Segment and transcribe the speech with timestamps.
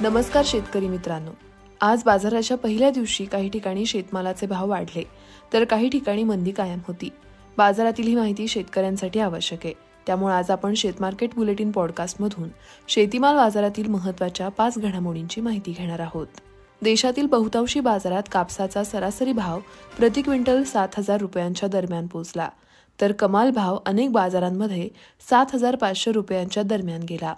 [0.00, 1.30] नमस्कार शेतकरी मित्रांनो.
[1.80, 5.02] आज बाजाराच्या पहिल्या दिवशी काही ठिकाणी शेतमालाचे भाव वाढले
[5.52, 7.08] तर काही ठिकाणी मंदी कायम होती.
[7.56, 9.74] बाजारातील ही माहिती शेतकऱ्यांसाठी आवश्यक आहे.
[10.06, 12.48] त्यामुळे आज आपण शेतमार्केट बुलेटिन पॉडकास्टमधून
[12.88, 16.26] शेतीमाल बाजारातील महत्त्वाच्या पाच घडामोडींची माहिती घेणार आहोत.
[16.82, 19.60] देशातील बहुतांशी बाजारात कापसाचा सरासरी भाव
[19.98, 22.48] प्रति क्विंटल सात हजार रुपयांच्या दरम्यान पोहोचला
[23.00, 24.88] तर कमाल भाव अनेक बाजारांमध्ये
[25.30, 27.34] सात हजार पाचशे रुपयांच्या दरम्यान गेला.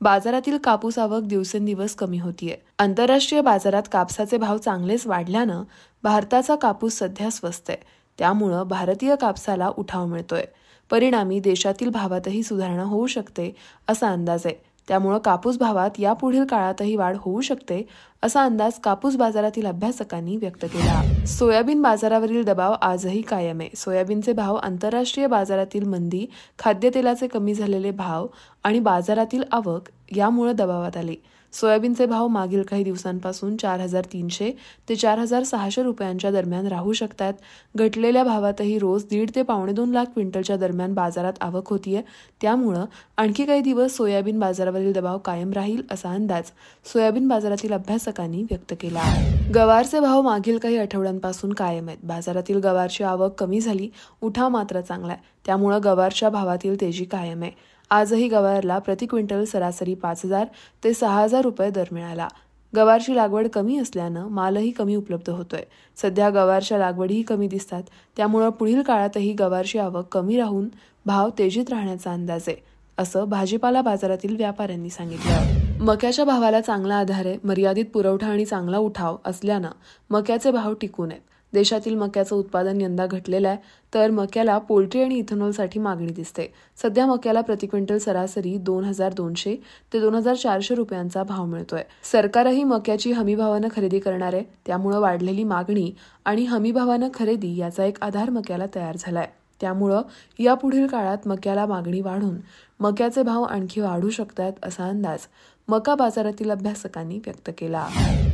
[0.00, 2.56] बाजारातील कापूस आवक दिवसेंदिवस कमी होतीये.
[2.78, 5.62] आंतरराष्ट्रीय बाजारात कापसाचे भाव चांगलेच वाढल्यानं
[6.02, 7.78] भारताचा कापूस सध्या स्वस्त आहे.
[8.18, 10.44] त्यामुळं भारतीय कापसाला उठाव मिळतोय.
[10.90, 13.54] परिणामी देशातील भावातही सुधारणा होऊ शकते
[13.88, 14.54] असा अंदाज आहे.
[14.88, 17.82] त्यामुळं कापूस भावात यापुढील काळातही वाढ होऊ शकते
[18.22, 21.02] असा अंदाज कापूस बाजारातील अभ्यासकांनी व्यक्त केला.
[21.26, 23.68] सोयाबीन बाजारावरील दबाव आजही कायम आहे.
[23.76, 26.26] सोयाबीनचे भाव आंतरराष्ट्रीय बाजारातील मंदी
[26.58, 28.26] खाद्यतेलाचे कमी झालेले भाव
[28.64, 31.16] आणि बाजारातील आवक यामुळे दबावात आली.
[31.52, 34.50] सोयाबीनचे भाव मागील काही दिवसांपासून चार हजार तीनशे
[34.88, 37.32] ते चार हजार सहाशे रुपयांच्या दरम्यान राहू शकतात.
[37.76, 42.02] घटलेल्या भावातही रोज दीड ते पावणे दोन लाख क्विंटलच्या दरम्यान बाजारात आवक होतीये.
[42.40, 42.84] त्यामुळं
[43.16, 46.50] आणखी काही दिवस सोयाबीन बाजारावरील दबाव कायम राहील असा अंदाज
[46.92, 49.52] सोयाबीन बाजारातील अभ्यासकांनी व्यक्त केला आहे.
[49.52, 51.98] गवारचे भाव मागील काही आठवड्यांपासून कायम आहेत.
[52.02, 53.88] बाजारातील गवारची आवक कमी झाली.
[54.22, 55.22] उठाव मात्र चांगला आहे.
[55.46, 57.50] त्यामुळं गवारच्या भावातील तेजी कायम आहे.
[57.90, 60.46] आजही गवारला प्रति क्विंटल सरासरी पाच हजार
[60.84, 62.28] ते सहा हजार रुपये दर मिळाला.
[62.72, 65.62] गवारची लागवड कमी असल्यानं मालही कमी उपलब्ध होतोय.
[65.96, 67.82] सध्या गवारच्या लागवडीही कमी दिसतात.
[68.16, 70.68] त्यामुळं पुढील काळातही गवारची आवक कमी राहून
[71.06, 72.56] भाव तेजीत राहण्याचा अंदाज आहे
[72.98, 75.84] असं भाजीपाला बाजारातील व्यापाऱ्यांनी सांगितलं.
[75.84, 79.70] मक्याच्या भावाला चांगला आधार आहे मर्यादित पुरवठा आणि चांगला उठाव असल्यानं
[80.10, 81.20] मक्याचे भाव टिकून आहेत.
[81.52, 83.58] देशातील मक्याचं उत्पादन यंदा घटलेलं आहे
[83.94, 86.46] तर मक्याला पोल्ट्री आणि इथेनॉलसाठी मागणी दिसते.
[86.82, 89.54] सध्या मक्याला प्रति क्विंटल सरासरी दोन हजार दोनशे
[89.92, 91.82] ते दोन हजार चारशे रुपयांचा भाव मिळतोय.
[92.12, 95.90] सरकारही मक्याची हमीभावानं खरेदी करणार आहे त्यामुळं वाढलेली मागणी
[96.24, 99.28] आणि हमीभावानं खरेदी याचा एक आधार मक्याला तयार झालाय.
[99.60, 100.02] त्यामुळं
[100.38, 102.36] यापुढील काळात मक्याला मागणी वाढून
[102.80, 105.26] मक्याचे भाव आणखी वाढू शकतात असा अंदाज
[105.68, 107.86] मका बाजारातील अभ्यासकांनी व्यक्त केला.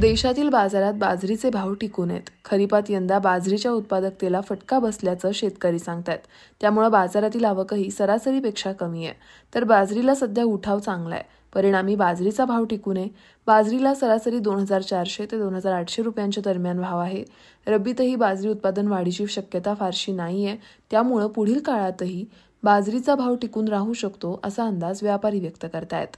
[0.00, 2.30] देशातील बाजारात बाजरीचे भाव टिकून आहेत.
[2.44, 6.18] खरीपात यंदा बाजरीच्या उत्पादकतेला फटका बसल्याचं शेतकरी सांगतात.
[6.60, 9.14] त्यामुळं बाजारातील आवकही सरासरीपेक्षा कमी आहे.
[9.54, 11.24] तर बाजरीला सध्या उठाव चांगला आहे.
[11.54, 13.08] परिणामी बाजरीचा भाव टिकू नये
[13.46, 17.24] बाजरीला सरासरी दोन हजार चारशे ते दोन हजार आठशे रुपयांच्या दरम्यान भाव आहे.
[17.66, 20.56] रब्बीतही बाजरी उत्पादन वाढीची शक्यता फारशी नाही आहे
[20.90, 22.24] त्यामुळं पुढील काळातही
[22.62, 26.16] बाजरीचा भाव टिकून राहू शकतो असा अंदाज व्यापारी व्यक्त करतायत.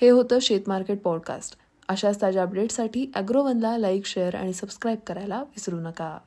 [0.00, 1.54] हे होतं शेत मार्केट पॉडकास्ट.
[1.88, 6.18] अशाच ताज्या अपडेटसाठी अॅग्रोवनला लाईक शेअर आणि सबस्क्राईब करायला विसरू नका.